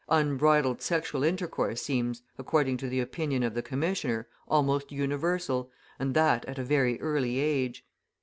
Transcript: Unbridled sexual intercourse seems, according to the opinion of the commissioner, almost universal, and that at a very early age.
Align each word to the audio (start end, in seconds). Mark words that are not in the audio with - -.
Unbridled 0.09 0.81
sexual 0.81 1.23
intercourse 1.23 1.79
seems, 1.79 2.23
according 2.39 2.75
to 2.75 2.89
the 2.89 2.99
opinion 2.99 3.43
of 3.43 3.53
the 3.53 3.61
commissioner, 3.61 4.27
almost 4.47 4.91
universal, 4.91 5.71
and 5.99 6.15
that 6.15 6.43
at 6.45 6.57
a 6.57 6.63
very 6.63 6.99
early 7.01 7.37
age. 7.37 7.85